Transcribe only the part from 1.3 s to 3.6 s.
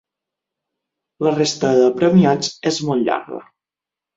resta de premiats és molt llarga.